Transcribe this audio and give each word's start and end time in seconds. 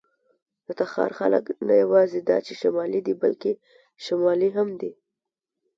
د 0.65 0.67
تخار 0.79 1.11
خلک 1.19 1.45
نه 1.67 1.73
یواځې 1.83 2.19
دا 2.29 2.37
چې 2.45 2.53
شمالي 2.61 3.01
دي، 3.05 3.13
بلکې 3.23 3.51
شمالي 4.05 4.49
هم 4.57 4.69
دي. 4.81 4.91